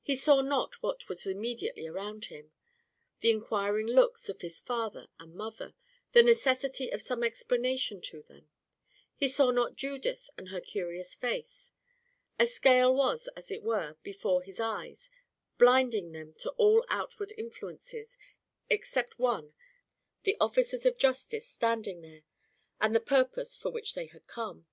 [0.00, 2.52] He saw not what was immediately around him
[3.18, 5.74] the inquiring looks of his father and mother,
[6.12, 8.48] the necessity of some explanation to them;
[9.16, 11.72] he saw not Judith and her curious face.
[12.38, 15.10] A scale was, as it were, before his eyes,
[15.58, 18.16] blinding them to all outward influences,
[18.70, 19.52] except one
[20.22, 22.22] the officers of justice standing there,
[22.80, 24.68] and the purpose for which they had come.